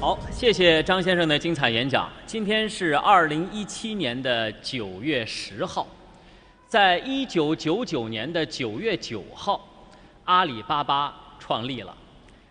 [0.00, 2.10] 好，谢谢张先生的精彩演讲。
[2.24, 5.86] 今天是二零一七年的九月十号，
[6.66, 9.60] 在一九九九年的九月九号，
[10.24, 11.94] 阿里巴巴创立了。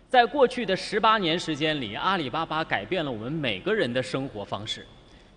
[0.08, 4.86] 在过去的十八年时间里，阿里巴巴改变了我们每个人的生活方式。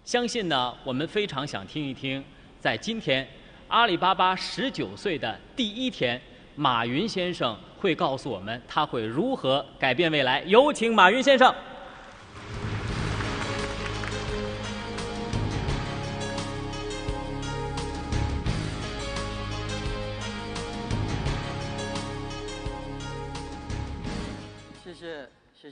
[0.06, 2.24] 相信呢，我们非常想听一听，
[2.60, 3.28] 在今天
[3.70, 6.22] 阿里巴巴十九岁的第一天，
[6.56, 10.44] 马云先生会告诉我们他会如何改变未来。
[10.46, 11.52] 有请马云先生。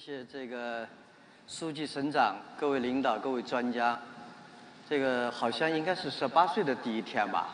[0.03, 0.87] 谢这个
[1.47, 3.95] 书记省长、各位领导、各位专家，
[4.89, 7.49] 这个好像应该是十八岁的第一天吧。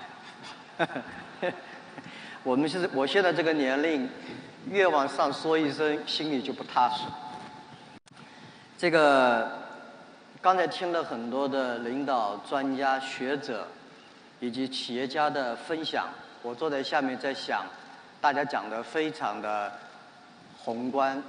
[2.44, 4.10] 我们现在我现在这个年龄，
[4.72, 7.04] 越往上说一声，心里就不踏实。
[8.78, 9.52] 这个
[10.42, 13.68] 刚才听了很多的领导、专家、学者
[14.40, 16.08] 以及企业家的分享，
[16.42, 17.66] 我坐在下面在想，
[18.22, 19.70] 大家讲的非常的
[20.58, 21.22] 宏观。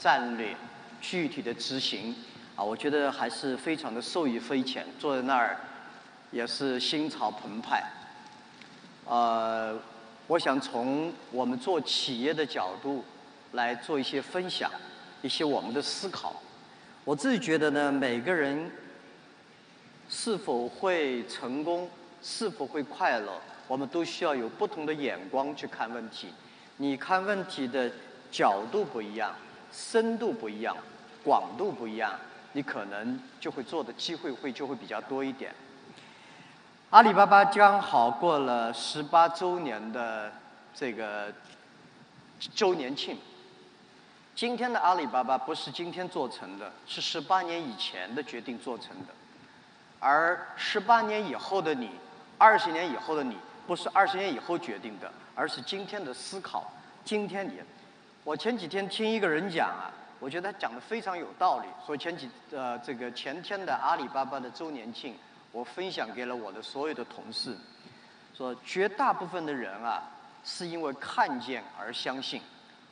[0.00, 0.56] 战略
[0.98, 2.14] 具体的执行
[2.56, 4.86] 啊，我觉得还是非常的受益匪浅。
[4.98, 5.60] 坐在那儿
[6.30, 7.84] 也是心潮澎湃。
[9.04, 9.78] 呃，
[10.26, 13.04] 我想从我们做企业的角度
[13.52, 14.70] 来做一些分享，
[15.20, 16.40] 一些我们的思考。
[17.04, 18.70] 我自己觉得呢，每个人
[20.08, 21.90] 是否会成功，
[22.22, 26.28] 是否会快乐，我们都需要有不同的眼光去看问题。
[26.78, 27.90] 你看问题的
[28.30, 29.34] 角度不一样。
[29.72, 30.76] 深度不一样，
[31.22, 32.12] 广度不一样，
[32.52, 35.54] 你可能就会做的机会会就会比较多一点。
[36.90, 40.32] 阿里巴巴刚好过了十八周年的
[40.74, 41.32] 这个
[42.54, 43.16] 周年庆。
[44.34, 49.12] 今天的阿里巴巴不是今天做成的，是十八年以前的决定做成的。
[49.98, 51.90] 而十八年以后的你，
[52.38, 53.36] 二十年以后的你，
[53.66, 56.72] 不是二十年以后决定的，而是今天的思考，
[57.04, 57.60] 今天你。
[58.22, 61.66] 我前几天听一个人讲啊，我觉得他讲的非常有道理。
[61.86, 65.16] 说前几呃这个前天的阿里巴巴的周年庆，
[65.52, 67.56] 我分享给了我的所有的同事，
[68.36, 70.02] 说绝大部分的人啊
[70.44, 72.42] 是因为看见而相信，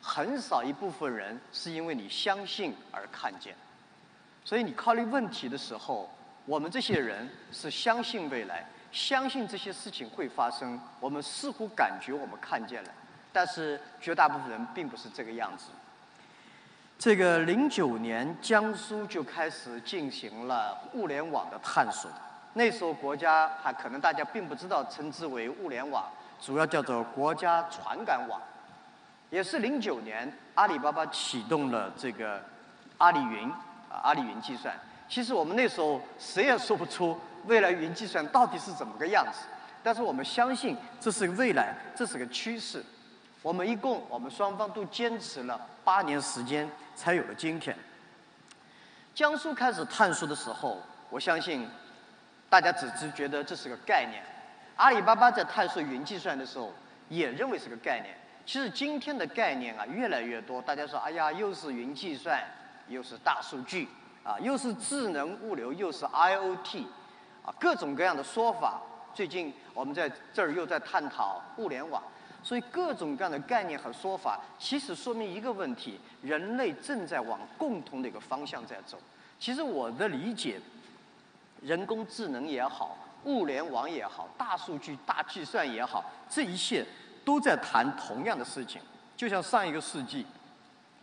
[0.00, 3.54] 很少一部分人是因为你相信而看见。
[4.46, 6.08] 所以你考虑问题的时候，
[6.46, 12.90] 我们这些人是相信未来，相信这些事情会发生，我们似乎感觉我们看见了。
[13.32, 15.66] 但是绝大部分人并不是这个样子。
[16.98, 22.10] 这个零九年，江苏就开始进行了物联网的探索。
[22.54, 26.04] 那时候国家还可能大家并不知道，称之为物联网，
[26.40, 28.40] 主要叫做国家传感网。
[29.30, 32.42] 也是零九年，阿里巴巴启动了这个
[32.96, 33.48] 阿里云
[33.88, 34.74] 啊，阿里云计算。
[35.08, 39.46] 其实我们那时候谁也说不出未来云计算到底是怎么个样子，
[39.84, 42.84] 但是我们相信这是未来，这是个趋势。
[43.42, 47.76] 我们一共，我们双方都坚持了八年时间，才有了今天。
[49.14, 50.78] 江苏开始探索的时候，
[51.08, 51.68] 我相信
[52.50, 54.22] 大家只是觉得这是个概念。
[54.76, 56.72] 阿里巴巴在探索云计算的时候，
[57.08, 58.14] 也认为是个概念。
[58.44, 62.42] 其实今天的概念啊越来越多，大家说，哎呀，又是云计算，
[62.88, 63.88] 又是大数据，
[64.24, 66.84] 啊，又是智能物流，又是 IOT，
[67.44, 68.80] 啊，各种各样的说法。
[69.14, 72.02] 最近我们在这儿又在探讨物联网。
[72.42, 78.98] 所以各种各样的概念和说法，其实说明一个问题：人类正在往共同的一个方向在走。
[79.38, 80.60] 其实我的理解，
[81.60, 86.84] 人工智能也好，物联网也好，大数据、大计算也好，这一切
[87.24, 88.80] 都在谈同样的事情。
[89.16, 90.24] 就像上一个世纪，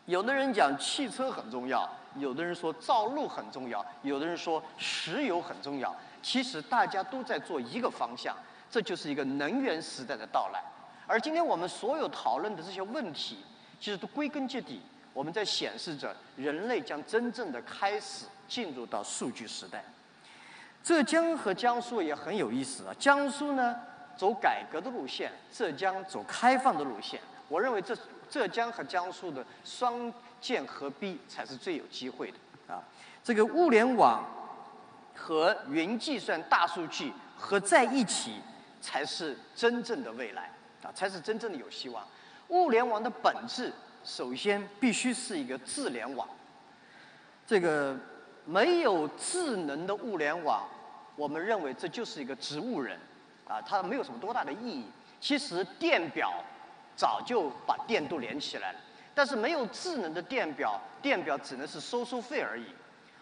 [0.06, 5.94] 有的人讲汽车很重要，有的人说造路很重要，有的人说石油很重要。
[6.24, 8.36] 其实大家都在做一个方向，
[8.72, 10.64] 这就是一个能源时代的到来。
[11.08, 13.38] 而今天我们所有讨论的这些问题，
[13.80, 14.82] 其实都归根结底，
[15.14, 19.84] 我们在显示着人类将真正的开始进入到数据时代。
[20.84, 23.76] 浙江和江苏也很有意思啊，江苏呢
[24.16, 27.20] 走改革的路线，浙江走开放的路线。
[27.48, 27.96] 我认为这
[28.30, 30.12] 浙江和江苏的双
[30.42, 32.82] 剑合璧才是最有机会的啊。
[33.24, 34.24] 这个物联网
[35.16, 38.40] 和云计算、大数据合在一起，
[38.82, 40.52] 才是真正的未来。
[40.86, 42.06] 啊，才是真正的有希望。
[42.50, 43.74] 物联网的本质，
[44.04, 46.28] 首先必须是一个智联网。
[47.48, 47.98] 这个
[48.46, 50.64] 没有智能的物联网，
[51.16, 53.00] 我们认为这就是一个植物人，
[53.48, 54.86] 啊，它没有什么多大的意义。
[55.20, 56.34] 其实电表
[56.96, 58.80] 早就把电都连起来了，
[59.16, 62.66] 但是没有智能的电表，电表只能是收收费而已。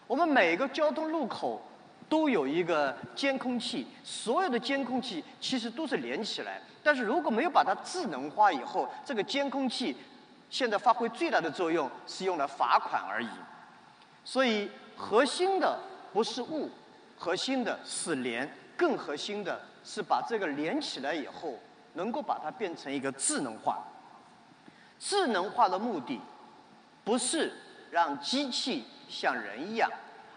[0.06, 1.62] 我们每个交通路口
[2.08, 6.60] 都有一个监控器，所有的监控器其实都是连起来。
[6.82, 9.96] 但是如果没有把它智能化以后，这个监控器
[10.50, 13.28] 现在发挥最大的作用是用来罚款而已。
[14.24, 15.78] 所以核心的
[16.12, 16.70] 不是物，
[17.18, 21.58] 核心的是连，更核心的是把这个连起来以后，
[21.94, 23.82] 能够把它变成一个智能化。
[24.98, 26.20] 智能化的目的
[27.02, 27.52] 不是
[27.90, 29.90] 让机器像人一样，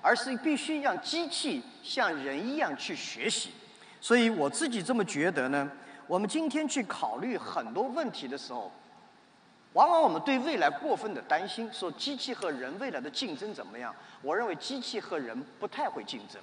[0.08, 3.52] 而是必须让机器像人一样去学习。
[4.00, 5.70] 所以我自己这么觉得呢。
[6.08, 8.72] 我们今天去考虑很多问题的时候，
[9.74, 13.94] 往往我们对未来过分的担心，说机器和人未来的竞争怎么样？
[14.22, 16.42] 我认为机器和人不太会竞争。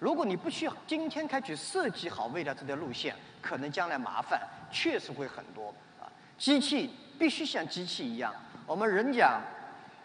[0.00, 4.40] 如果你不去今天开始设计好未来这条路线，可能将来麻烦
[4.72, 6.10] 确实会很多啊。
[6.36, 8.34] 机器必须像机器一样，
[8.66, 9.40] 我们人讲，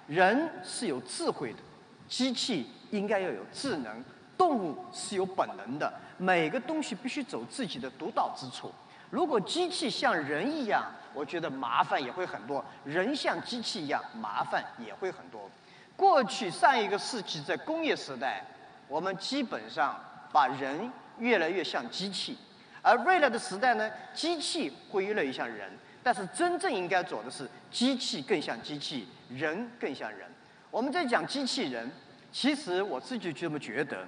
[0.05, 1.59] 人是有智慧的，
[2.07, 4.03] 机器应该要有智能，
[4.37, 5.93] 动物是有本能的。
[6.17, 8.71] 每个东西必须走自己的独到之处。
[9.09, 15.49] 如果机器像人一样，我觉得麻烦也会很多；人像机器一样，麻烦也会很多。
[15.95, 18.43] 过去上一个世纪在工业时代，
[18.87, 19.97] 我们基本上
[20.31, 22.37] 把人越来越像机器，
[22.81, 25.71] 而未来的时代呢，机器会越来越像人。
[26.03, 30.27] 但是真正应该做的是，机器更像机器，人更像人。
[30.69, 31.89] 我们在讲机器人，
[32.35, 34.05] 其实我自己就这么觉得。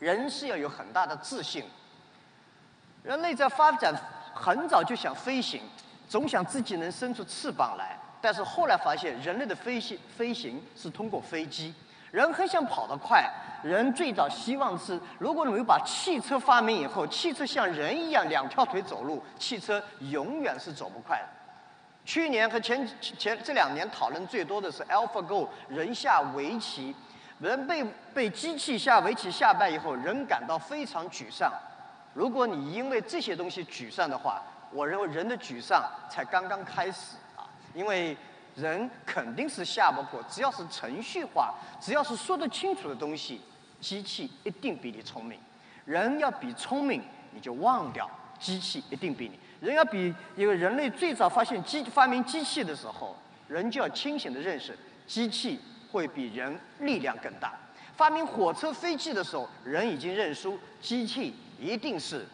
[0.00, 1.62] 人是要有很大的自信。
[3.04, 3.94] 人类在发展
[4.34, 5.62] 很早就想飞行，
[6.08, 7.96] 总想自己能伸出翅膀来。
[8.20, 11.72] 但是后来发现，人类的飞行飞行是通过飞机。
[12.10, 13.24] 人很想跑得快，
[13.62, 21.28] 人最早希望是，如果你们把汽车发明以后，汽车像人一样两条腿走路，汽车永远是走不快的。
[22.04, 26.92] 去年和前前这两年讨论最多的是 AlphaGo 人下围棋。
[27.38, 27.84] 人被
[28.14, 31.52] 被机器下围棋下败以后，人感到非常沮丧。
[32.14, 34.42] 如果你因为这些东西沮丧的话，
[34.72, 37.44] 我认为人的沮丧才刚刚开始啊！
[37.74, 38.16] 因为
[38.54, 43.42] 人肯定是下不过，只要是程序化，只要是说得清楚的东西，
[43.80, 45.38] 机器一定比你聪明。
[45.84, 49.38] 人要比聪明，你就忘掉机器一定比你。
[49.60, 53.14] 人要比因为人类最早发现机发明机器的时候，
[53.46, 54.74] 人就要清醒的认识
[55.06, 55.60] 机器。
[55.90, 57.52] 会比人力量更大。
[57.96, 62.26] 发明火车、飞机的时候，人已经认输，机器一定是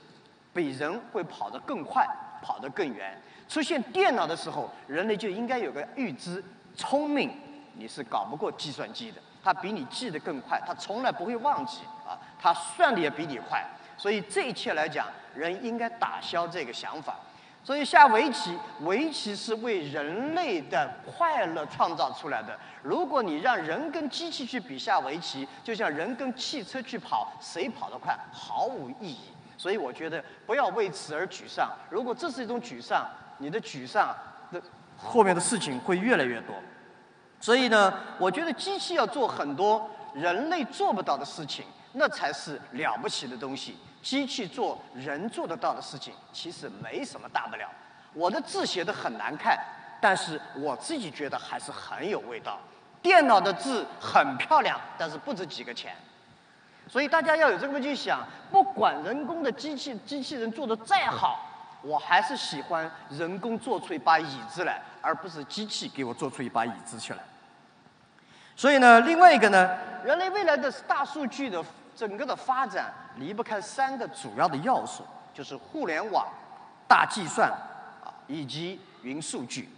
[0.52, 2.06] 比人会跑得更快、
[2.42, 3.16] 跑得更远。
[3.48, 6.42] 出现电脑的时候，人类就应该有个预知，
[6.74, 7.30] 聪明
[7.74, 13.64] 你是搞不过计算机的，它比你记得更快，它从来不会忘记啊，它算的也比你快。
[13.96, 17.16] 所以这一切来讲，人应该打消这个想法。
[17.64, 22.58] 所以下围棋，围棋是为人类的快乐创造出来的。
[22.82, 29.30] 如果你让人跟机器去比下围棋，就像人跟汽车去跑，谁跑得快，毫无意义。
[29.56, 31.70] 所以我觉得不要为此而沮丧。
[31.88, 33.06] 如果这是一种沮丧，
[33.38, 34.12] 你的沮丧
[34.50, 34.60] 的
[34.96, 36.56] 后面的事情会越来越多。
[37.38, 43.76] 所以呢，我觉得机器要做很多人类做不到的事情，那才是了不起的东西。
[44.02, 47.68] 机器做人做得到的事情，其实没什么大不了。
[48.12, 49.56] 我的字写的很难看，
[50.00, 52.58] 但是我自己觉得还是很有味道。
[53.00, 55.94] 电脑的字很漂亮，但是不值几个钱。
[56.88, 61.48] 所以大家要有这么去想：不管人工的机器机器人做的再好，
[61.82, 67.20] 我还是喜欢人工做出一把椅子来，而不是机器给我做出一把椅子去来。
[68.62, 71.60] 所以呢，另外一个呢，人类未来的大数据的。
[71.96, 75.04] 整个的发展离不开三个主要的要素，
[75.34, 76.26] 就是互联网、
[76.88, 79.68] 大计算啊以及云数据。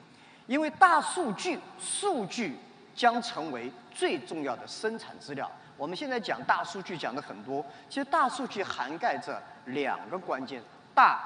[0.47, 2.57] 因为大数据数据
[2.95, 5.51] 将成为最重要的生产资料。
[5.77, 10.63] 我们现在讲大数据讲的很多，其实大数据涵盖着两个关键：
[10.95, 11.21] 大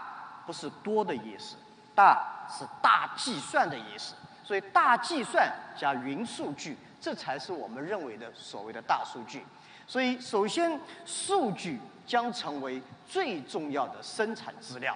[0.46, 1.56] 不是多的意思，
[1.94, 4.14] 大是大计算的意思。
[4.42, 9.42] 所以大计算加云数据，这才是我们认为的所谓的大数据。
[9.86, 14.94] 所以，首先，数据将成为最重要的生产资料。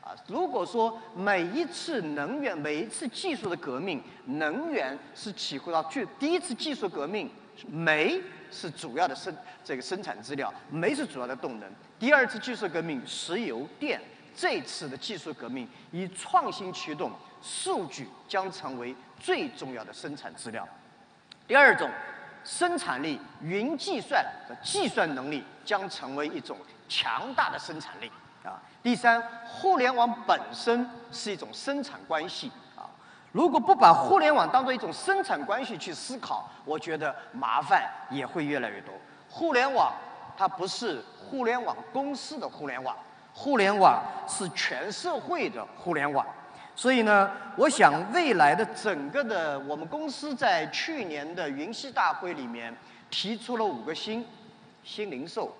[0.00, 7.28] 啊，如果说每一次能源、每一次技术的革命，能源是体会到最第一次技术革命，
[7.66, 11.68] 煤是主要的生这个生产资料，煤是主要的动能。
[11.98, 14.00] 第二次技术革命，石油、电，
[14.36, 17.10] 这次的技术革命以创新驱动，
[17.42, 20.66] 数据将成为最重要的生产资料。
[21.48, 21.90] 第二种。
[22.44, 26.56] 生产力、云计算的计算能力将成为一种
[26.88, 28.10] 强大的生产力
[28.42, 28.56] 啊。
[28.82, 32.88] 第三，互联网本身是一种生产关系啊。
[33.32, 38.94] 如果不把互联网当做一种生产关系去思考，我觉得麻烦也会越来越多。
[39.28, 39.92] 互联网
[40.34, 42.96] 它不是互联网公司的互联网，
[43.34, 46.24] 互联网是全社会的互联网。
[46.78, 52.72] 所以呢，我想未来的整个的我们公司在去年的云栖大会里面
[53.10, 54.24] 提出了五个新：
[54.84, 55.52] 新零售、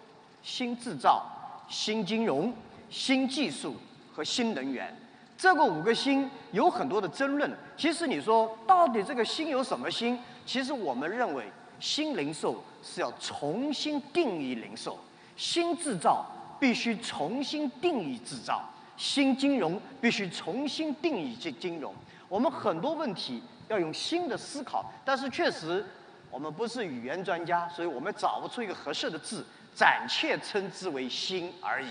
[0.45, 1.27] 新制造、
[1.69, 2.55] 新金融、
[2.89, 3.75] 新技术
[4.15, 4.97] 和新能源。
[5.37, 7.51] 这个五个新有很多的争论。
[7.77, 10.17] 其实你说到底这个新有什么新？
[10.47, 14.97] 其实我们认为新零售是要重新定义零售，
[15.37, 16.25] 新制造
[16.61, 18.63] 必须重新定义制造。
[18.99, 21.95] 新金融必须重新定义金金融，
[22.29, 25.87] 我们很多问题要用新的思考，但是确实
[26.33, 31.89] 我们不是语言专家，所以我们找不出一个合适的字，暂且称之为“新”而已。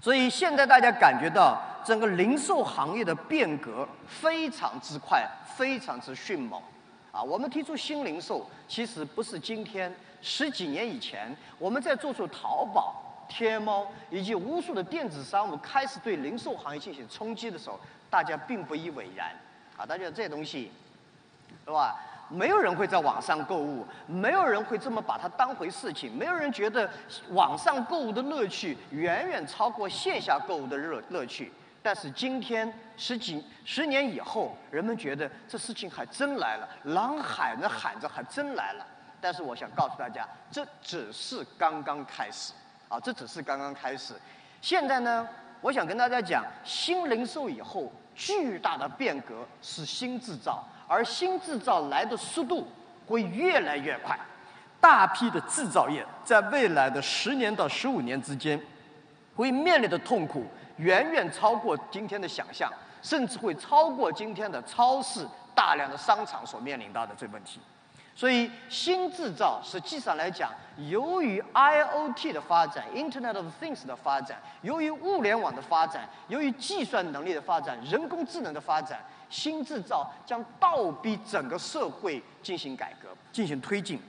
[0.00, 6.62] 所以现在大家感觉到整个零售行业的变革非常之快，非常之迅猛。
[7.10, 9.92] 啊，我们提出新零售，其实不是今天，
[10.22, 13.02] 十几年以前我们在做出淘宝。
[13.28, 17.78] 天猫以及无数的电子商务开始对零售行业进行冲击的时候，
[18.08, 19.30] 大家并不以为然，
[19.76, 20.72] 啊，大家这些东西，
[21.64, 21.96] 是吧？
[22.28, 26.90] 没有人会在网上购物，没有人会这么把它当回事情，没有人觉得
[27.30, 31.52] 网上购物的乐趣远远超过线下购物的乐乐趣。
[31.84, 38.84] 但是今天十几十年以后，人们觉得这事情还真来了，狼喊着喊着还真来了。
[39.20, 42.52] 但是我想告诉大家，这只是刚刚开始。
[42.88, 44.14] 啊，这只是刚刚开始。
[44.60, 45.28] 现在呢，
[45.60, 52.66] 我想跟大家讲，新零售以后巨大的变革是新制造，而新制造来的速度
[53.06, 54.18] 会越来越快。
[54.80, 58.60] 大批的制造业在未来的十年到十五年之间，
[59.34, 60.44] 会面临的痛苦
[60.76, 67.58] 远远超过今天的想象，甚至会超过今天的超市、大量的商场所面临到的这问题。
[68.16, 70.50] 所以，新制造实际上来讲，
[70.88, 84.00] 由于 IOT 的发展、Internet of Things 的发展，由于物联网的发展，由于计算能力的发展、人工智能的发展，新制造将倒逼整个社会进行改革、进行推进。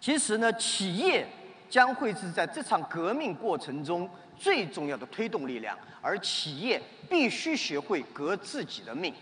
[0.00, 1.26] 其实呢，企业
[1.68, 9.12] 将会是在这场革命过程中最重要的推动力量，而企业必须学会革自己的命。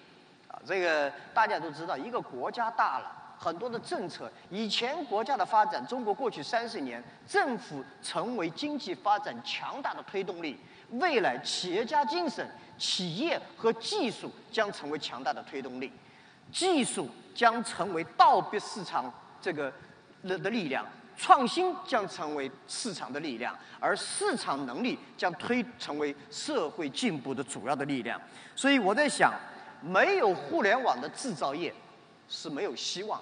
[0.47, 3.23] 啊，这个大家都知道，一个国家大了。
[3.45, 10.59] 很多的政策，以前国家的发展，中国过去三十年，政府成为经济发展强大的推动力。
[10.93, 12.49] 未来企业家精神、
[12.79, 15.93] 企业和技术将成为强大的推动力，
[16.51, 19.71] 技术将成为倒逼市场这个
[20.23, 28.19] 的的力量，创新将成为市场的力量，而市场能力将推成为社会进步的主要的力量。
[28.57, 29.35] 所以我在想，
[29.83, 31.75] 没有互联网的制造业
[32.27, 33.21] 是没有希望。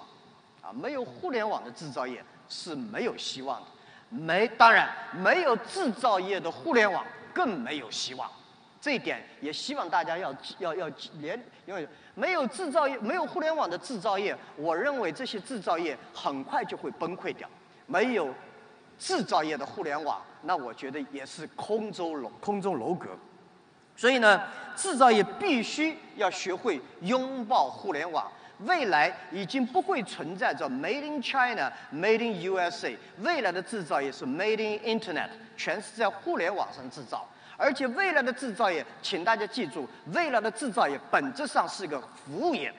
[0.63, 3.67] 啊，没有互联网的制造业是没有希望的，
[4.09, 8.31] 没当然没有制造业的互联网更没有希望，
[8.79, 10.89] 这一点也希望大家要要要
[11.19, 17.49] 连，因为没有制造业，没有互联网的制造业，我认为这些制造业很快就会崩溃掉。
[17.85, 18.33] 没有
[18.97, 23.09] 制造业的互联网，那我觉得也是空中楼空中楼阁。
[23.95, 24.41] 所以呢，
[24.75, 28.31] 制造业必须要学会拥抱互联网。
[28.65, 37.27] 未来已经不会存在着 Made in China、Made in USA，未来的制造业是 Made in Internet，全是在互联网上制造。
[37.55, 42.73] 而且未来的制造业，请大家记住，未来的制造业本质上是一个服务业，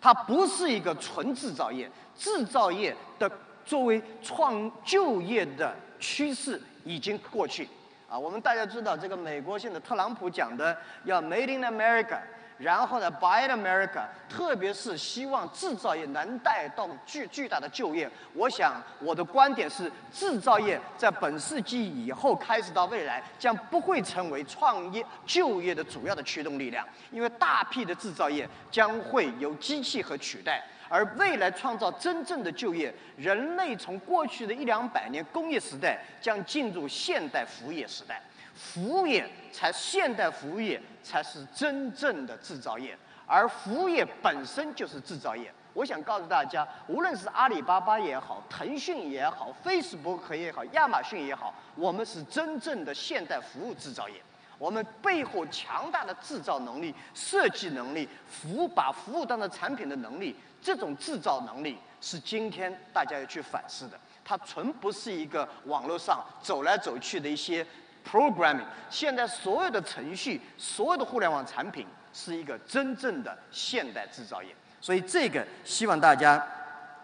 [0.00, 1.90] 它不是一个纯制造业。
[2.16, 3.30] 制造业的
[3.64, 7.68] 作为创就业的趋势已经过去。
[8.08, 12.18] 啊，我们大家知道，这个美国现在特朗普讲的要 Made in America。
[12.62, 18.08] 然后呢，Buy America，特别是希望制造业能带动巨巨大的就业。
[18.34, 30.62] 我想我的观点是，制造业在本世纪以后开始到未来，将不会成为创业就业的主要的驱动力量，因为大批的制造业将会由机器和取代。
[30.88, 38.20] 而未来创造真正的就业，人类从过去的一两百年工业时代将进入现代服务业时代。
[38.54, 45.52] 服务业才现代服务业才是真正的制造业，而服务业本身就是制造业。
[45.74, 54.16] 我想告诉大家，无论是阿里巴巴也好，腾讯也好，Facebook 也好，亚马逊也好，我们是真正的现代服务制造业。
[54.58, 63.98] 我们背后强大的制造能力、设计能力、服务把服务当成产品的能力，这种制造能力是今天大家要去反思的。
[64.22, 67.66] 它纯不是一个网络上走来走去的一些。
[68.08, 74.48] Programming，现在所有的程序，所有的互联网产品是一个真正的现代制造业。
[74.80, 76.44] 所以这个希望大家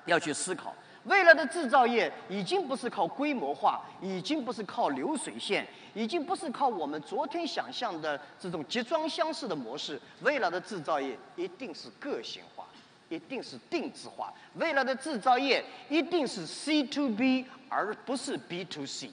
[0.05, 0.75] 要去思考。
[1.05, 9.99] 未来的制造业已经不是靠规模化，已经不是靠流水线，已经不是靠我们昨天想象的这种集装箱式的模式。
[10.21, 12.67] 未来的制造业一定是个性化，
[13.09, 14.35] 一定是定制化。
[14.55, 19.11] 未来的制造业一定是 C to B 而不是 B to C。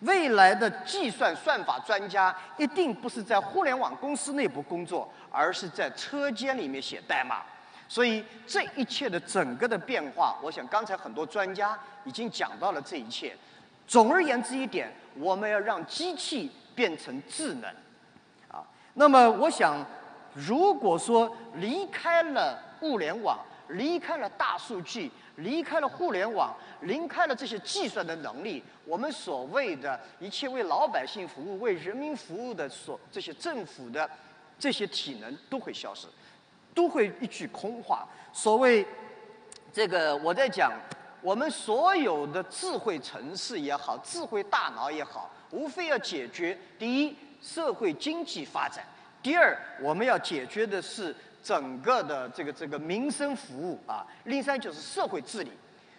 [0.00, 7.42] 未来的计算算法专家一定不是在互联网公司内部工作，而是在车间里面写代码。
[7.88, 13.34] 所以这一切的整个的变化，我想刚才很多专家已经讲到了这一切。
[13.86, 17.70] 总而言之一点，我们要让机器变成智能，
[18.48, 19.76] 啊，那么我想，
[20.34, 23.38] 如果说离开了物联网，
[23.68, 34.08] 离开了大数据，离开了互联网，离开了这些计算的能力，我们所谓的一切为老百姓服务、为人民服务的所这些政府的
[34.58, 36.06] 这些体能都会消失。
[36.74, 38.06] 都会一句空话。
[38.34, 38.86] 所谓
[39.72, 40.70] 这个，我在讲，
[41.22, 48.84] 我们所有的智慧城市也好，智慧大脑也好，无非要解决第一，社会经济发展；
[49.22, 55.52] 第二，我们要解决的是整个的这个这个民生服务啊；另三就是社会治理。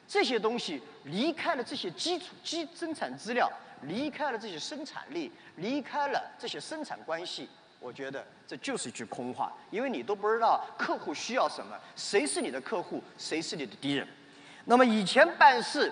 [0.08, 7.50] 这些东西离开了这些基础基生产资料，离开了这些生产力，离开了这些生产关系。
[7.80, 14.08] 我觉得这就是一句空话，因为你都不知道客户需要什么，谁是你的客户，谁是你的敌人。
[14.66, 15.92] 那么以前办事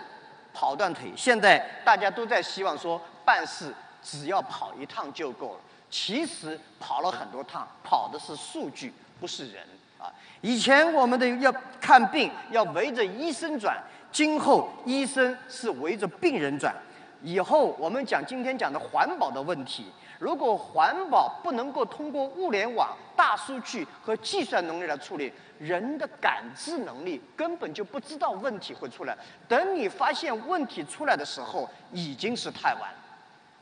[0.53, 5.59] 跑断腿，现在大家都在希望说办事只要跑一趟就够了。
[5.87, 9.63] 其实跑了很多趟，跑的是数据，不是人
[9.99, 10.11] 啊。
[10.41, 13.81] 以前我们的要看病要围着医生转，
[14.15, 16.73] 今后医生是围着病人转。
[17.21, 19.91] 以后我们讲今天讲的环保的问题。
[20.19, 29.17] 如果环保不能够通过物联网、大数据和计算能力来处理，人的感知能力根本就不知道问题会出来。
[29.49, 32.89] 等你发现问题出来的时候，已经是太晚。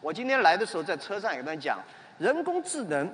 [0.02, 1.80] 我今天来的时候在车上有人讲
[2.20, 3.12] 人工智能，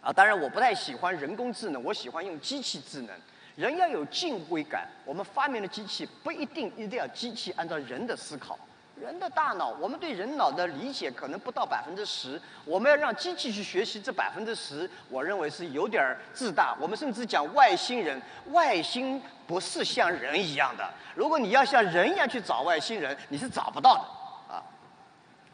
[0.00, 3.10] 啊，当然我不太喜欢人工智能，我喜欢用机器智能。
[3.56, 8.58] 人要有敬畏感，我们发明的机器不一定一定要机器按照人的思考。
[9.00, 12.40] 人的大脑，我们对人脑的理解可能不到百分之十。
[12.64, 16.76] 我们要让机器去学习这百分之十，我认为是有点自大。
[16.78, 18.20] 我们甚至讲外星人，
[18.52, 20.88] 外星不是像人一样的。
[21.16, 24.62] 如果你要像人一样去找外星人，你是找不到的啊。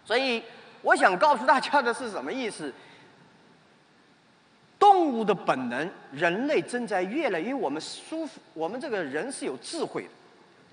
[0.05, 0.45] 所以，
[0.83, 2.71] 我想告诉大家的是什么意思？
[4.99, 10.09] 动物的本能，人类正在越来，因为我们舒服，我们这个人是有智慧的。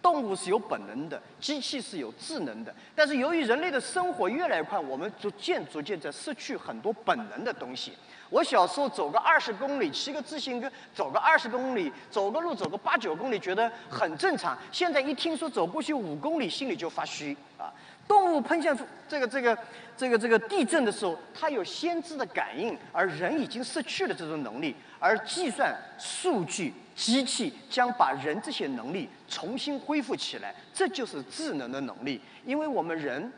[0.02, 2.74] 动物是有本能的，机器是有智能的。
[2.96, 7.94] 但是由于人类的生活越来越快，我们逐渐逐渐在失去很多本能的东西。
[8.32, 14.58] 我小时候走个二十公里，骑个自行车走个二十公里，走个路走个八九公里，觉得很正常。
[14.72, 17.70] 现在一听说走过去五公里，心里就发虚啊。
[18.08, 19.58] 动物喷向这个这个
[19.98, 24.76] 这个这个地震的时候，它有先知的感应，而人已经失去了这种能力。
[25.00, 32.20] 而计算数据机器将把人这些能力重新恢复起来，这就是智能的能力。
[32.46, 33.32] 因为我们人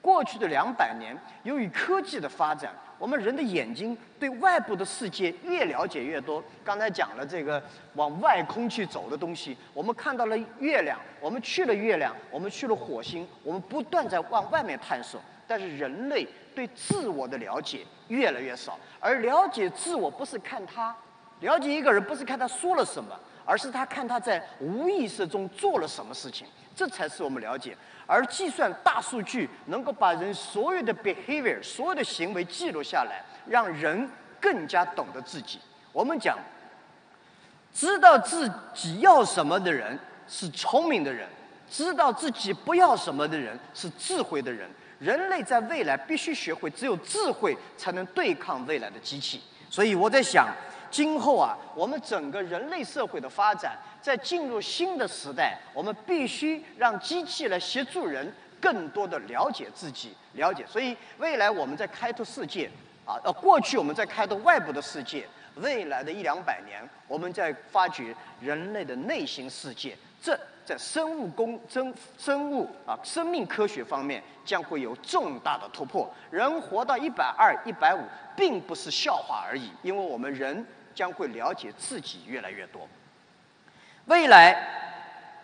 [0.00, 6.44] 过去的两百年，由于科技的发展，我们人的眼睛对外部的世界越了解越多。
[6.62, 7.60] 刚才讲了这个
[7.94, 15.18] 往外空去走的东西，我们看到了月亮，我们去了月亮，我们去了火星，我们不断在往外面探索。
[15.48, 20.94] 但是人类对自我的了解越来越少，而了解自我不是看他。
[21.40, 26.46] 了解一个人不是看他说了什么，而是他看他在无意识中做了什么事情，
[26.80, 27.76] 这才是我们了解。
[28.06, 34.08] 而计算大数据能够把人所有的 behavior、所有的行为记录下来，让人
[34.40, 35.60] 更加懂得自己。
[35.92, 36.38] 我们讲，
[37.74, 41.28] 知道自己要什么的人是聪明的人，
[41.70, 44.66] 知道自己不要什么的人是智慧的人。
[44.98, 49.42] 人类在未来必须学会，只有智慧才能对抗未来的机器。
[49.68, 50.48] 所以我在想。
[50.90, 60.66] 今后啊，我们整个人类社会的发展，在进入新的时代，我们必须让机器来协助人更多的了解自己，了解。
[60.66, 62.68] 所以未来我们在开拓世界，
[63.06, 65.24] 啊，呃，过去我们在开拓外部的世界，
[65.54, 69.96] 未来的一两百年，我们在发掘人类的内心世界。
[70.20, 76.12] 这在生物工生生物啊生命科学方面将会有重大的突破。
[76.30, 78.00] 人活到一百二、一百五，
[78.36, 80.66] 并不是笑话而已，因为我们人。
[80.94, 82.88] 将会了解自己越来越多。
[84.06, 84.56] 未来，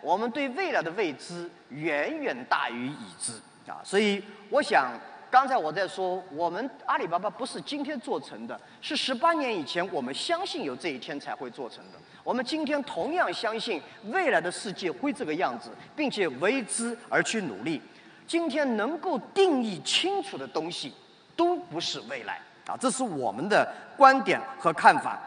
[0.01, 3.33] 我们对未来的未知远远大于已知
[3.69, 3.79] 啊！
[3.83, 4.91] 所以，我想
[5.29, 11.99] 刚才我在说，我们阿里巴巴不是今天做成的，是十八年以前我们相信有这一天才会做成的。
[12.23, 17.81] 我们今天同样相信未来的世界会这个样子，并且为之而去努力。
[18.25, 20.93] 今天能够定义清楚的东西，
[21.35, 22.75] 都不是未来啊！
[22.77, 25.21] 这是我们的观点和看法。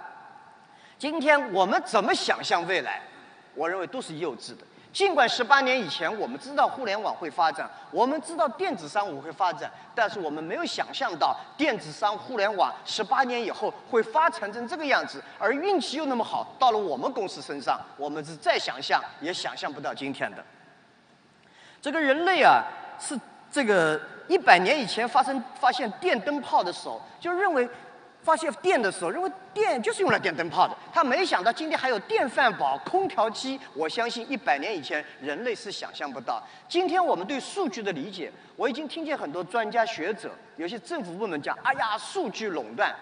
[1.00, 3.00] 今天我们怎么想象未来？
[3.54, 4.66] 我认为都是幼稚的。
[4.92, 20.44] 尽管十八年以前我们知道互联网会发展，我们知道电子商务会发展，但是我们没有想象到电子商互联网十八年以后会发展成这个样子，而运气又那么好，到了我们公司身上，我们是再想象也想象不到今天的。
[21.80, 22.62] 这个人类啊，
[22.98, 23.18] 是
[23.50, 27.66] 这个一百年以前发生发现电灯泡的时候，就认为。
[28.22, 30.76] 发现电的时候，认为电就是用来电灯泡的。
[30.92, 33.58] 他没想到今天还有电饭煲、空调机。
[33.74, 36.42] 我相信一百年以前人类是想象不到。
[36.68, 42.94] 今天我们对数据的理解，我已经听见很多专家学者、有些政府部门讲：“哎呀，数据垄断。”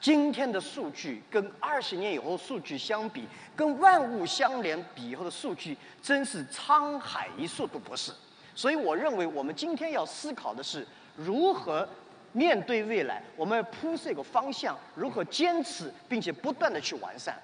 [0.00, 8.12] 今天的数据跟二十年以后数据相比，跟万物相连比以后的数据，真是沧海一粟都不是。
[8.54, 11.86] 所以我认为，我们今天要思考的是如何。
[12.36, 17.40] 面对未来，我们要铺设一个方向，如何坚持并且不断的去完善。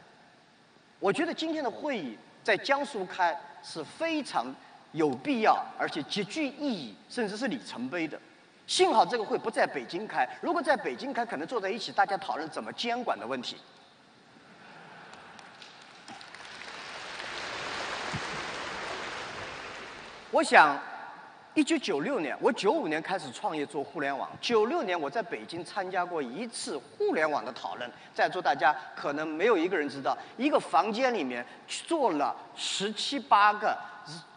[0.98, 4.52] 我觉得今天的会议在江苏开是非常
[4.90, 8.20] 有必要，而且极具意义，甚至是里程碑的。
[8.66, 13.56] 幸好这个会不在北京开，如果在北京开，可能坐在一起大家讨论怎么监管的问题。
[20.32, 20.89] 我想。
[21.54, 24.30] 一九九六年，我九五年开始创业做互联网。
[24.40, 33.76] 九六年我在北京参加过一次互联网的讨论，在座大家可能没有一个人知道，一个房间里面坐了十七八个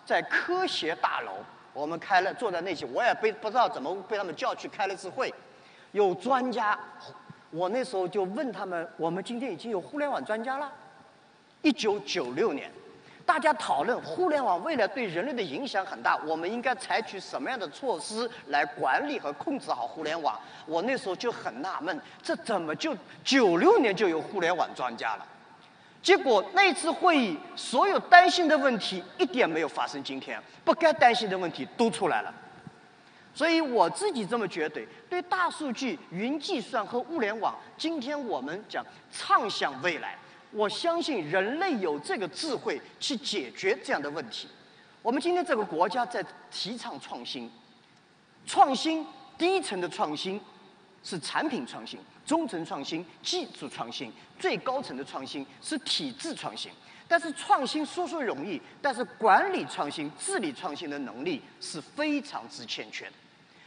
[0.04, 1.34] 在科学大楼，
[1.71, 5.32] 我们开了坐在那些，我也被不知道怎么被他们叫去开了次会，
[5.91, 6.78] 有专家，
[7.52, 10.71] 我那时候就问他们，我们今天已经有互联网专家了。
[11.62, 12.71] 一九九六年。
[13.25, 20.38] 大家讨论互联网未来对人类的影响很大，我们应该采取什么样的措施来管理和控制好互联网？
[20.65, 25.25] 我那时候就很纳闷，这怎么就九六年就有互联网专家了？
[26.01, 32.33] 结果那次会议，所有担心的问题一点没有发生，今天不该担心的问题都出来了。
[33.33, 40.17] 所以我自己这么觉得，对大数据、云计算和物联网，今天我们讲畅想未来。
[40.53, 44.47] 我相信人类有这个智慧去解决这样的问题。
[45.01, 47.49] 我们今天这个国家在提倡创新，
[48.45, 49.05] 创新
[49.37, 50.39] 低层的创新
[51.03, 56.71] 是产品创新，中层创新技术创新，最高层的创新是体制创新。
[57.07, 63.13] 但是创新说说容易，但是管理创新、治理创新的能力是非常之欠缺的。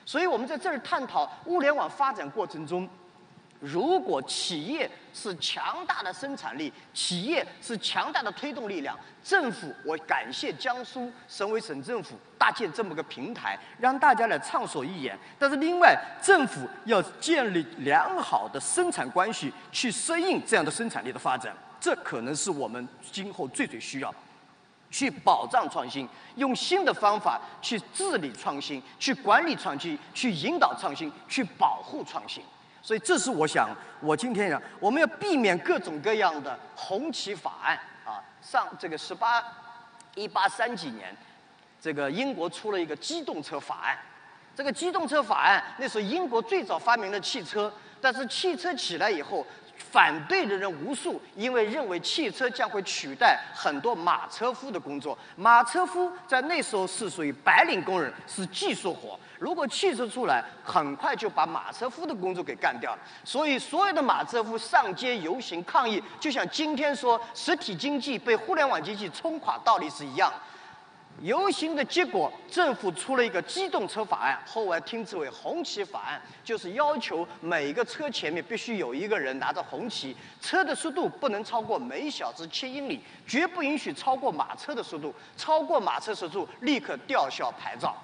[0.05, 2.89] 所以我们在这儿探讨物联网发展过程中。
[3.61, 15.19] 如果企业是强大的生产力，企业是强大的推动力量，政府，我感谢江苏省委省政府搭建这么个平台，让大家来畅所欲言。
[15.39, 24.15] 但是另外，政府要建立良好的生产关系，去适应这样的生产力的发展，这可能是我们今后最最需要，
[24.91, 32.43] 去保障创新，用新的方法去治理创新，去管理创新，去引导创新，去保护创新。
[32.87, 33.69] 所以，这是我想，
[33.99, 38.23] 我今天想，我们要避免各种各样的红旗法案啊。
[38.41, 39.43] 上这个十八
[40.15, 41.13] 一八三几年，
[41.81, 43.99] 这个英国出了一个机动车法案。
[44.55, 49.45] 这个机动车法案，那时候英国最早发明了汽车，但是汽车起来以后。
[49.77, 55.17] 反对的人无数，因为认为汽车将会取代很多马车夫的工作。
[55.37, 59.19] 马车夫在那时候是属于白领工人，是技术活。
[59.39, 62.99] 如果汽车出来，很快就把马车夫的工作给干掉了。
[63.23, 70.33] 所以，所有的马车夫上街游行抗议，就像今天说实体经济被互联网经济冲垮道理是一样。
[71.23, 87.97] 游行的结果，政府出了一个机动车法案，后来听之为红旗法案，就是要求每个车前面必须有一个人拿着红旗，车的速度不能超过每小时七英里，绝不允许超过马车的速度，超过马车速度立刻吊销牌照，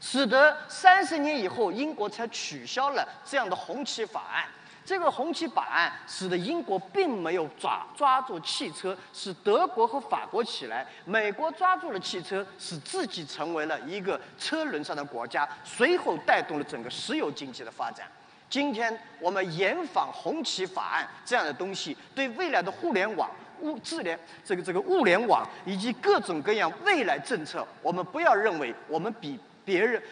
[0.00, 4.44] 使得三十年以后英国才取消了这样的红旗法案。
[4.88, 18.06] 这个红旗法案使得英国并没有抓抓住汽车，使德国和法国起来；美国抓住了汽车，使自己成为了一个车轮上的国家，随后带动了整个石油经济的发展。
[18.48, 30.02] 今天我们严防红旗法案这样的东西，对未来的互联网、物智联这个这个物联网以及各种各样未来政策，我们不要认为我们比别人。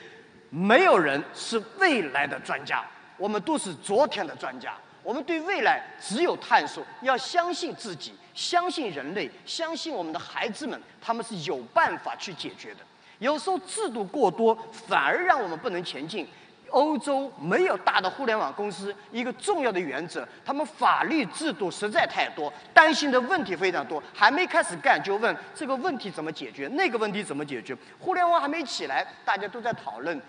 [0.48, 2.82] 没有人是未来的专家，
[3.16, 4.74] 我们都是昨天的专家。
[5.02, 12.80] 我们对未来只有探索，要相信自己，相信人类，相信我们的孩子们，他们是有办法去解决的。
[13.20, 16.26] 有时候制度过多，反而让我们不能前进。
[16.70, 27.74] 欧洲没有大的互联网公司，一个重要的原则，他们法律制度实在太多，担心的问题非常多，还没开始干就问这个问题怎么解决，那个问题怎么解决。
[28.00, 30.20] 互联网还没起来，大家都在讨论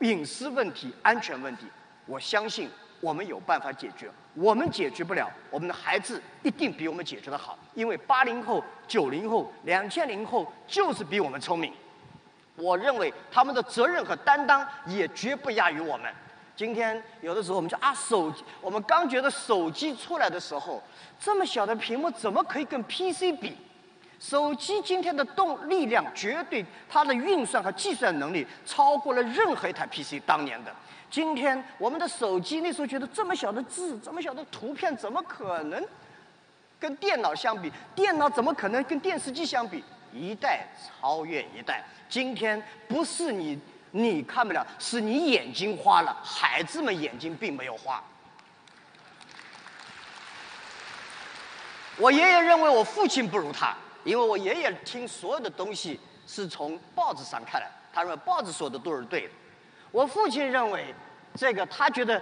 [0.00, 1.66] 隐私问题、安全问题。
[2.06, 2.68] 我相信
[3.00, 11.72] 我们有办法解决，我们解决不了，我们的孩子一定比我们解决的好，因为八零后、九零后、两千零后就是比我们聪明。
[12.56, 16.12] 我认为他们的责任和担当也绝不亚于我们。
[16.54, 20.82] 今天有的时候我们就啊，手机，我们刚觉得手机出来的时候，
[21.18, 23.56] 这么小的屏幕怎么可以跟 PC 比？
[24.20, 30.72] 手机今天的动力量绝对，它的运算和计算能力超过了任何一台 PC 当年的。
[31.12, 35.86] 今天我们的手机那时候觉得这么小的字，这么小的图片，怎么可能
[36.80, 37.70] 跟电脑相比？
[37.94, 39.84] 电脑怎么可能跟电视机相比？
[40.10, 41.84] 一代超越一代。
[42.08, 48.02] 今天不是你你看不了，是你眼睛花了，孩子们眼睛并没有花。
[51.98, 59.34] 我爷爷认为我父亲不如他，因为我爷爷听所有的东西是从报纸上看来，他认为报纸说的都是对的。
[59.92, 60.92] 我父亲认为
[61.36, 62.20] 这个，他觉得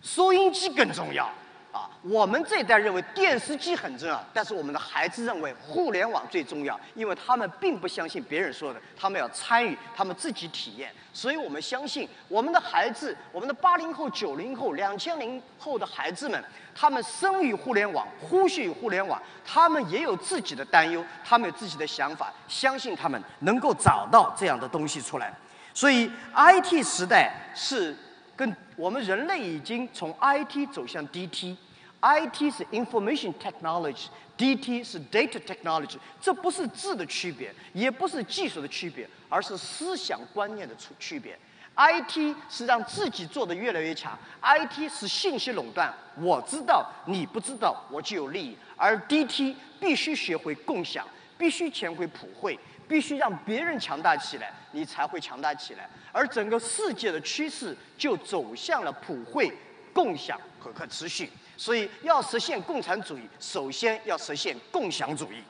[0.00, 1.30] 收音机更重要。
[1.72, 10.92] 啊，我们这一代认为电视机很重要，但是我们的孩子认为互联网最重要，因为他们并不相信别人说的，他们要参与，他们自己体验。
[11.14, 25.32] 所以我们相信我们的孩子，我们的八零后、九零后、两千零后的孩子们，他们生于互联网，呼吸于互联网，他们也有自己的担忧，他们有自己的想法，相信他们能够找到这样的东西出来。
[25.74, 27.96] 所以 IT 时代是。
[28.34, 41.38] 跟我们人类已经从 IT 走向 DT，IT 是 Information Technology，DT 是 Data Technology，这不是质的区别，也不是技术的区别，而是思想观念的区区别。
[41.76, 48.56] IT 是让自己做的越来越强，IT 是信息垄断，我知道你不知道，我就有利益。
[48.76, 51.06] 而 DT 必须学会共享，
[51.36, 52.58] 必须学会普惠。
[52.88, 55.88] 必须让别人强大起来，你才会强大起来。
[56.12, 59.52] 而整个世界的趋势就走向了普惠、
[59.92, 61.30] 共享和可持续。
[61.56, 65.42] 所以，要实现共产主义，首先要实现共享主义。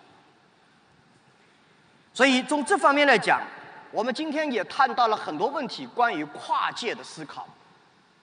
[2.13, 3.41] 所以，从这方面来讲，
[3.91, 7.49] 我们今天也谈到了很多问题，关于跨界的思考。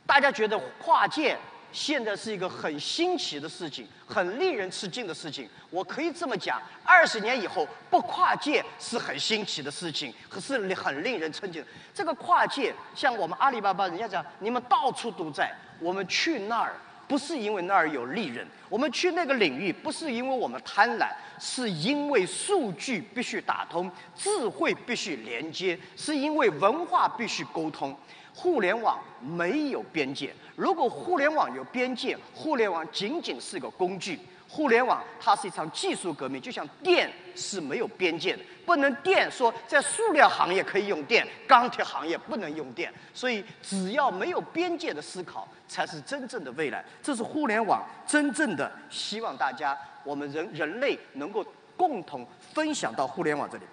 [0.05, 1.37] 大家觉得跨界？
[1.71, 5.47] 现在是一个很新奇的事情，很令人吃惊的事情。
[5.69, 11.63] 我可以这么讲：二十年以后不跨界是很新奇的事情，可是很令人吃惊。
[11.93, 16.73] 这个跨界，像我们阿里巴巴，人家讲你们到处都在，我们去那儿
[17.07, 21.07] 不是因为那儿有利润，我们去那个领域不是因为我们贪婪，
[21.39, 27.95] 是因为数据必须打通，智慧必须连接，是因为文化必须沟通。
[28.39, 30.33] 互联网没有边界。
[30.55, 34.17] 如果互联网有边界，互联网仅仅是个工具。
[34.47, 42.91] 互联网它是一场技术革命，就像电是没有边界的，不能电说在塑料行业可以用电，钢铁行业不能用电。
[43.13, 46.83] 所以只要没有边界的思考，才是真正的未来。
[47.03, 53.63] 这是互联网真正的希望大家我们人人类能够共同分享到互联网这里。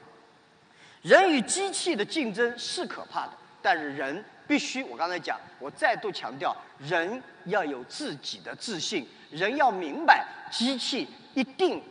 [1.03, 4.25] 人与机器的竞争是可怕的，但是人。
[4.47, 11.83] 必须，我刚才讲，我再度强调，人要有自己的自信，人要明白，机器一定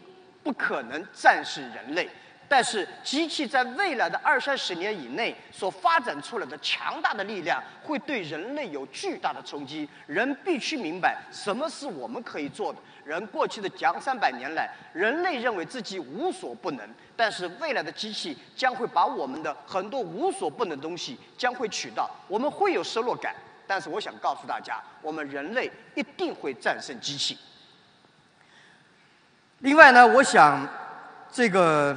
[0.43, 2.09] 不可能战胜人类。
[2.47, 9.89] 但是，机器在未来的二三十年以内所发展出来的强大的力量，会对人类有巨大的冲击。
[10.05, 12.77] 人必须明白，什么是我们可以做的。
[13.05, 22.09] 人过去的两三百年来，人类认为自己无所不能，但是未来的机器将会把我们的很多无所不能的东西将会取到。
[22.27, 23.33] 我们会有失落感，
[23.65, 27.37] 但是我想告诉大家，我们人类一定会战胜机器。
[29.59, 30.67] 另外呢，我想
[31.31, 31.95] 这个。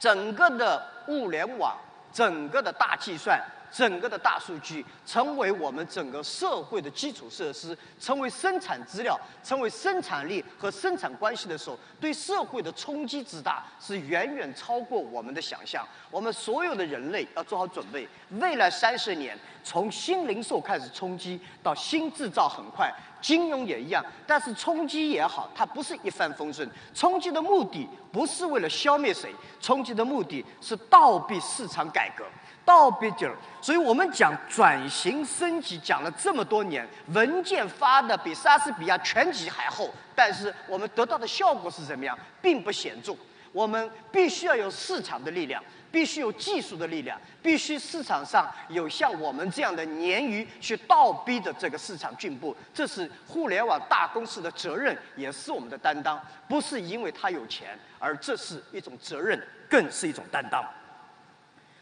[0.00, 1.76] 整个的物联网，
[2.12, 15.86] 整个的大计算，整个的大数据，成为我们整个社会的基础设施，成为生产资料，成为生产力和生产关系的时候，对社会的冲击之大，是远远超过我们的想象。
[16.10, 18.08] 我们所有的人类要做好准备，
[18.40, 19.38] 未来三十年。
[19.64, 24.02] 从新零售开始冲击到新制造很快，金融也一样。
[24.26, 26.66] 但是冲击也好，它不是一帆风顺。
[26.94, 32.24] 冲击的目的不是为了消灭谁，冲击的目的是倒逼市场改革，
[32.68, 33.34] 倒逼劲儿。
[33.62, 43.16] 所以我们讲转型升级讲了这么多年，文件发的比莎士比亚全集还厚，但是我们得到的效果是怎么样，并不显著。
[43.52, 45.64] 我们必须要有市场的力量。
[45.90, 56.22] 必须有技术的力量，必须市场上有像我们这样的鲶鱼去倒逼着这个市场进步，这是互联网大公司的责任，也是我们的担当。
[56.46, 60.62] 不是因为他有钱，而这是一种责任，更是一种担当。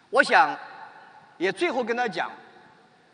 [0.08, 0.56] 我想，
[1.38, 2.30] 也最后跟他讲，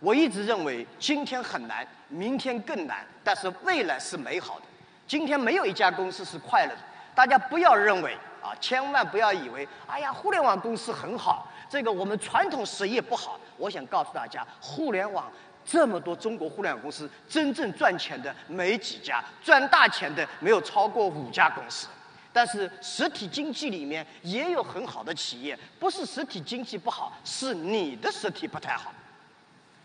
[0.00, 4.66] 我一直认为今天很难，明天更难，但是未来是美好的。
[5.06, 6.80] 今天没有一家公司是快乐的，
[7.14, 8.16] 大家不要认为。
[8.42, 13.38] 啊，千万不要以为，哎呀，互联网公司很好，这个我们传统实业不好。
[13.56, 15.30] 我想告诉大家，互联网
[15.64, 21.86] 这么多中国互联网公司，真正赚钱的没几家，赚大钱的没有超过五家公司。
[22.32, 28.92] 但是实体经济里面也有很好的企业，不是实体经济不好，是你的实体不太好。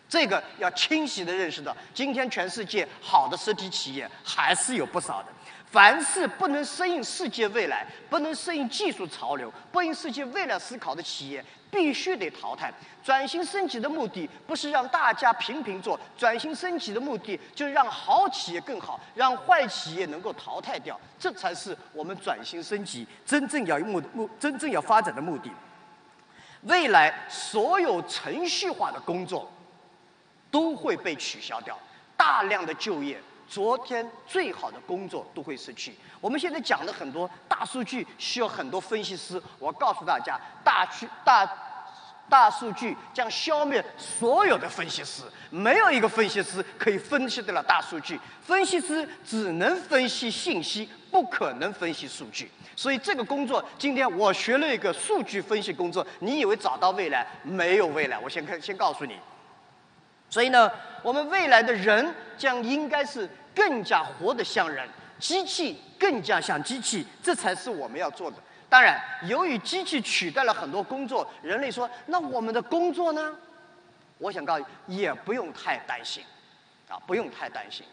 [0.10, 5.30] 这个要清晰的认识到，今天全世界好的实体企业还是有不少的。
[5.70, 12.74] 凡是不能适应世界未来、不能适应技术潮流、不应世界未来思考的企业，必须得淘汰。
[13.04, 21.00] 转型升级的目的不是让大家平平做，转型升级的目的就是让好企业更好，让坏企业能够淘汰掉。
[21.20, 25.52] 这才是我们转型升级真正要目目真正要发展的目的。
[26.62, 29.52] 未来所有程序化的工作
[30.50, 31.78] 都会被取消掉，
[32.16, 33.22] 大量的就业。
[33.48, 35.96] 昨天最好的工作都会失去。
[36.20, 39.42] 我们现在讲的很多大数据需要很多分析师。
[39.58, 41.50] 我告诉大家，大区大
[42.30, 48.20] 大数据将消灭所有的分析师，没有一个分析师可以分析得了大数据。
[48.42, 52.52] 分析师只能分析信息，不可能分析数据。
[52.76, 56.06] 所以这个工作，今天我学了一个数据分析工作。
[56.20, 57.26] 你以为找到未来？
[57.44, 58.20] 没有未来。
[58.20, 59.18] 我先看，先告诉你。
[60.30, 64.88] 所以呢，我们未来的人将应该是更加活得像人，
[65.20, 68.38] 机器更加像机器，这才是我们要做的。
[68.70, 73.34] 当然，由于机器取代了很多工作，人类说那我们的工作呢？
[74.18, 76.24] 我想告诉你，也不用太担心，
[76.90, 77.86] 啊，不用太担心。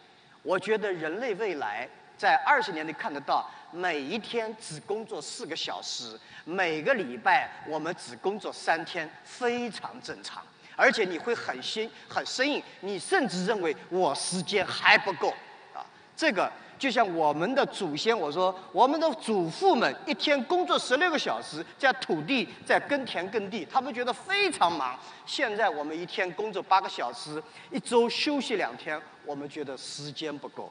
[0.42, 10.42] 我觉得人类未来在二十年内看得到，每一天只工作四个小时，每个礼拜我们只工作三天，非常正常。
[10.76, 15.32] 而且你会很新很生硬，你甚至认为我时间还不够，
[15.72, 15.84] 啊，
[16.16, 24.98] 这个就像我们的祖先，我说我们的祖父们一天工作十六个小时，在土地在耕田耕地，他们觉得非常忙。
[25.24, 30.70] 现在我们一天工作八个小时，一周休息两天，我们觉得时间不够。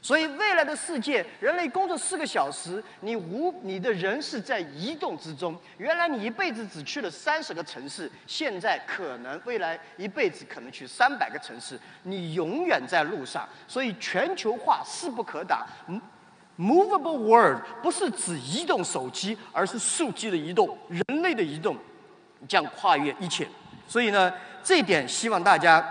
[0.00, 5.58] 所以未来的世界，人类工作四个小时，你无你的人是在移动之中。
[5.76, 13.46] 原来你一辈子只去了三十个城市，现在可能未来一辈子可能去三百个城市，你永远在路上。
[13.66, 15.66] 所以全球化势不可挡。
[16.56, 21.76] Movable world 不是指移动手机，而是数据的移动，人类的移动
[22.46, 23.46] 将跨越一切。
[23.88, 24.32] 所以呢，
[24.62, 25.84] 这一点希望大家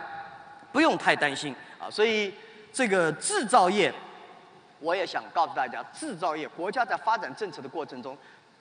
[0.71, 1.91] 不用太担心啊。
[1.91, 2.33] 所以。
[2.77, 3.91] 这个制造业，
[4.79, 8.15] 我也想告诉大家，制造业国家在发展政策的过程中，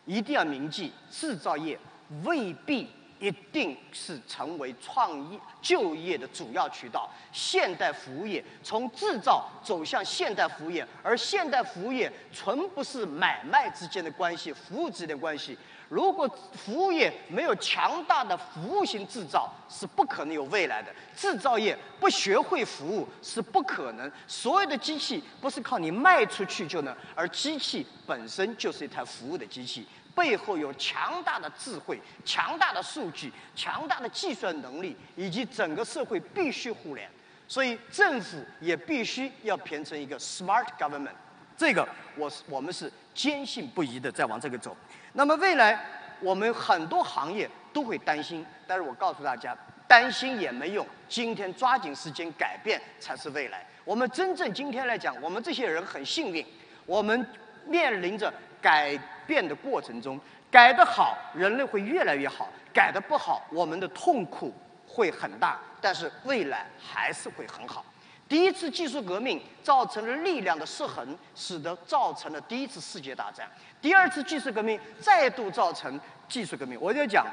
[0.06, 1.78] 一定要铭记，制造业
[2.24, 7.10] 未必一定是成为创业就业的主要渠道。
[7.30, 15.58] 现代服务业从制造走向现代服务业，而现代服务业纯不是买卖之间的关系，服务之间的关系。
[15.88, 20.92] 如果服务业没有强大的服务型制造，是不可能有未来的。
[21.16, 24.10] 制造业不学会服务是不可能。
[24.26, 37.08] 所有的机器不是靠你卖出去就能，而机器本身就是一台服务的机器，背后有强大的智慧、强大的数据、强大的计算能力，以及整个社会必须互联。
[37.46, 41.14] 所以政府也必须要变成一个 smart government。
[41.56, 44.76] 这个我是我们是坚信不疑的在往这个走。
[45.16, 45.80] 那么未来，
[46.20, 49.56] 我们很多行业都会担心，但是我告诉大家，
[49.88, 50.86] 担心也没用。
[51.08, 53.64] 今天抓紧时间改变才是未来。
[53.82, 56.44] 我们真正今天来讲，我们这些人很幸运，
[56.84, 57.26] 我们
[57.64, 58.94] 面临着改
[59.26, 64.52] 变的过程中，改得好，人类会越来越好；改得不好，我们的痛苦
[64.86, 65.58] 会很大。
[65.80, 67.82] 但是未来还是会很好。
[68.28, 73.48] 第一次技术革命造成了力量的失衡，使得造成了第一次世界大战。
[73.80, 76.76] 第二次技术革命再度造成技术革命。
[76.80, 77.26] 我就讲，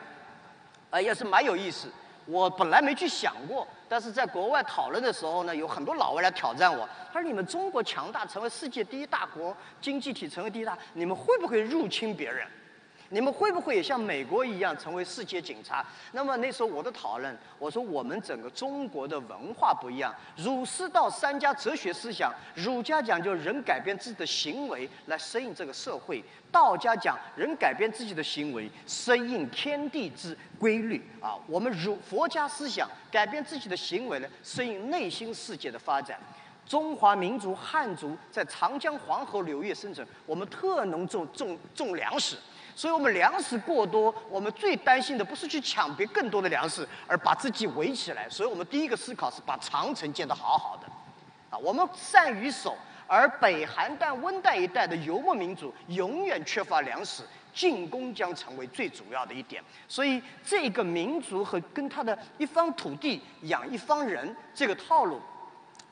[0.91, 1.91] 啊，也是蛮有意思。
[2.25, 6.87] 我本来没去想过，但是在国外讨论的时候呢，有很多老外来挑战我。
[7.11, 12.47] 他说：“你们中国强大，成为世界第一大国，经济体成为第一大，你们会不会入侵别人？”
[13.13, 15.85] 你们会不会也像美国一样成为世界警察？
[16.13, 31.37] 那么那时候我的讨论，我说我们整个中国的文化不一样，儒释道三家哲学思想，儒家讲究人改变自己的行为来适应这个社会，道家讲人改变自己的行为适应天地之规律啊。
[31.45, 36.19] 我们儒佛家思想改变自己的行为呢，适应内心世界的发展。
[36.65, 42.37] 中华民族汉族在长江黄河流域生存，我们特能种种种粮食。
[42.75, 48.27] 所以我们粮食过多，我们最担心的不是去抢别更多的粮食，而把自己围起来。
[48.29, 50.87] 所以我们第一个思考是把长城建得好好的。
[51.49, 57.21] 啊，我们善于守，而北韩但温带一带的游牧民族永远缺乏粮食，
[57.53, 59.63] 进攻将成为最主要的一点。
[59.87, 65.21] 所以这个民族和跟他的一方土地养一方人这个套路，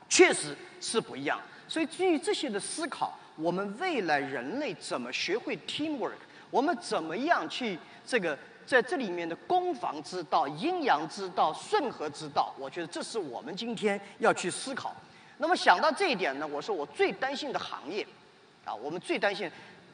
[0.08, 1.40] 确实是不一样。
[1.68, 6.10] 所以基于这些的思考，我们未来人类怎么学会 teamwork？
[6.52, 12.52] 我们怎么样去这个在这里面的攻防之道、阴阳之道、顺和之道？
[12.58, 14.94] 我觉得这是我们今天要去思考。
[15.38, 18.06] 那么想到这一点呢，我说我最担心的行业，
[18.66, 19.50] 啊，我们最担心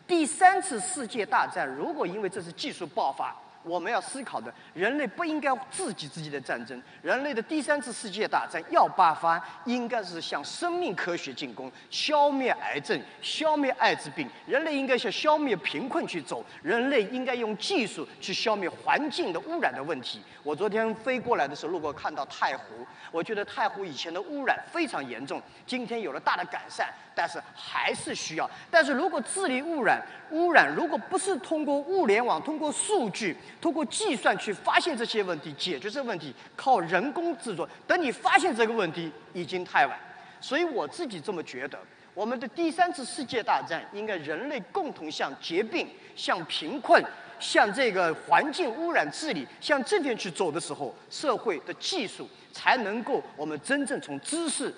[0.07, 3.35] 第三次世界大战，如果因为这次技术爆发。
[3.69, 6.81] 我们要思考的，人类不应该自己自己的战争。
[7.03, 14.27] 人类的第三次世界大战要爆发，应该是向生命科学进攻，消灭癌症，消灭艾滋病。
[14.47, 16.45] 人类应该向消灭贫困去走。
[16.63, 20.23] 人类应该用技术去消灭环境的污染的问题。
[20.43, 26.89] 我昨天飞过来的时候，路过看到太湖，我觉得太湖以前的污染非常严重，今天有了大的改善。
[27.19, 28.49] 但是还是需要。
[28.71, 30.01] 但是如果治理污染，
[30.31, 39.99] 污染如果不是通过物联网、通过数据、通过计算去发现这些问题、解决这个问题，靠人工制作，等你发现这个问题已经太晚。
[40.41, 41.77] 所以我自己这么觉得，
[42.15, 47.03] 我们的第三次世界大战应该人类共同向疾病、向贫困、
[47.41, 54.73] 向这个环境污染治理向这边去走的时候，社会的技术才能够我们真正从知识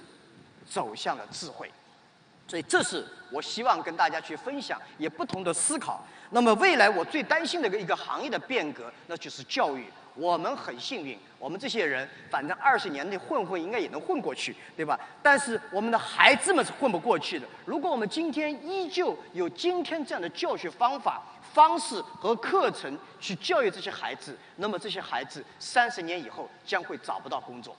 [0.67, 1.71] 走向了智慧。
[2.51, 6.05] 所以，这是我希望跟大家去分享，也不同的思考。
[6.31, 9.85] 那么，未来我最担心的一个行业的变革，那就是教育。
[10.17, 14.99] 我们很幸运，我们这些人反正二十年内混混应该也能混过去，对吧？
[15.23, 17.47] 但是我们的孩子们是混不过去的。
[17.65, 21.23] 如果我们今天依旧有今天这样的教学方法、
[21.55, 27.77] 方式和课程去教育这些孩子，那么这些孩子三十年以后将会找不到工作。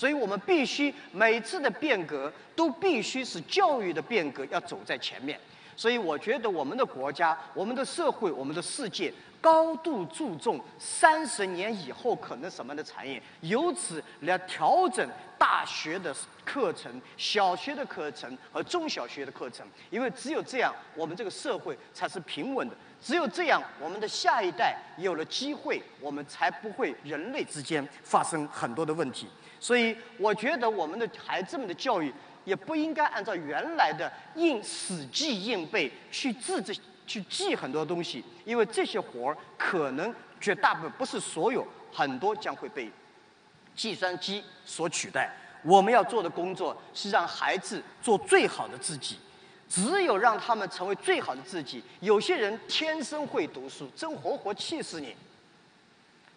[0.00, 5.38] 所以我们必须每次的变革都必须是教育的变革要走在前面。
[5.76, 15.06] 所以我觉得我们的国家、我们的社会、我们的世界高度注重三十年以后可能什么样的产业，由此来调整
[15.38, 19.66] 大学的课程、小学的课程和中小学的课程。
[19.90, 29.26] 因为只有这样，我们这个社会才是平稳的；只有这样，我们的下一代有了机会，我们才不会人类之间发生很多的问题。
[29.58, 32.12] 所以，我觉得我们的孩子们的教育
[32.44, 36.74] 也不应该按照原来的硬死记硬背去记这
[37.06, 42.90] 去记很多东西，因为这些活儿可能绝大部分不是所有，很多将会被
[43.74, 45.30] 计算机所取代。
[45.62, 49.18] 我们要做的工作是让孩子做最好的自己，
[49.70, 51.82] 只有让他们成为最好的自己。
[52.00, 55.14] 有些人天生会读书，真活活气死你。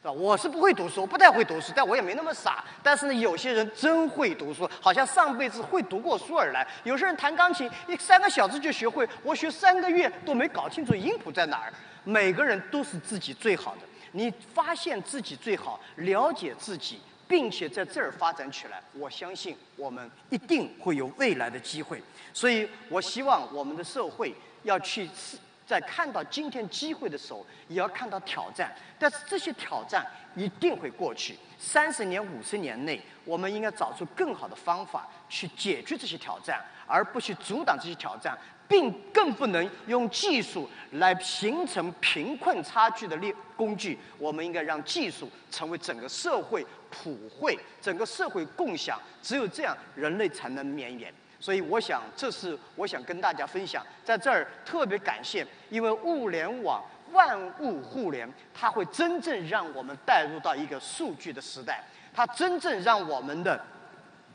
[0.04, 0.12] 是吧？
[0.12, 2.64] 我是不会读书，不太会读书，但我也没那么傻。
[2.84, 6.68] 但是呢，有些人真会读书，好像上辈子会读过书而来。
[6.84, 11.74] 有些人弹钢琴，一三个小时就学会，我学三个月都没搞清楚音谱在哪儿。
[12.04, 13.82] 每个人都是自己最好的，
[14.12, 17.00] 你发现自己最好，了解自己，
[17.34, 22.00] 并且在这儿发展起来，我相信我们一定会有未来的机会。
[22.32, 24.32] 所以我希望我们的社会
[24.62, 25.10] 要去。
[25.66, 28.70] 在看到今天机会的时候，也要看到挑战。
[29.00, 30.06] 但是这些挑战
[30.36, 31.40] 一定会过去。
[31.58, 38.38] 三十年、五十年内，我们应该找出更好的方法去解决这些挑战，而不去阻挡这些挑战，
[38.74, 43.96] 并更不能用技术来形成贫困差距的力工具。
[44.18, 49.00] 我们应该让技术成为整个社会普惠、整个社会共享。
[49.22, 51.14] 只有这样，人类才能绵延。
[51.40, 53.86] 所以，我想，这是我想跟大家分享。
[54.04, 63.64] 在这儿特别感谢，因为物联网、万物互联，它会真正让我们带入到一个数据的时代，它真正让我们的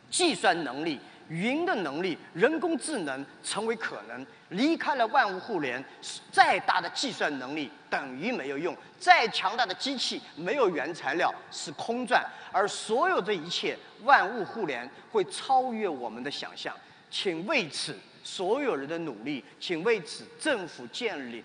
[0.09, 4.27] 计算能力云的能力、人工智能成为可能。
[4.51, 5.85] 离开了万物互联，
[6.33, 12.25] 再大的计算能力等于没有用，再强大的机器没有原材料是空转。
[12.51, 16.75] 而所有这一切，万物互联会超越我们的想象。
[17.11, 21.45] 请为此所有人的努力，请为此政府建立。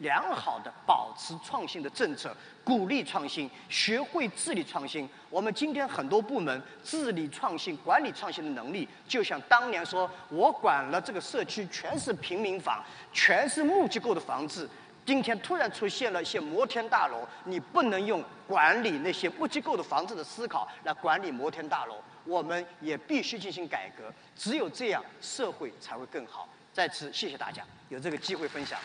[0.00, 2.34] 良好的保持创新的政策，
[2.64, 5.08] 鼓励创新，学会治理创新。
[5.28, 12.82] 我们今天很多部门治理创新、管理创新的能力，就像当年说，我管了这个社区全是平民房，
[13.12, 14.68] 全是木结构的房子。
[15.04, 21.96] 今天突然出现了一些摩天大楼，你不能用管理那些木结构的房子的思考来管理摩天大楼。
[22.24, 26.48] 我们也必须进行改革，只有这样社会才会更好。
[26.72, 28.78] 在此，谢谢大家有这个机会分享。